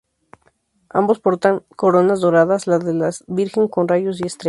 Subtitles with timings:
[0.89, 4.39] Ambos portan coronas doradas, la de la Virgen con rayos y estrellas.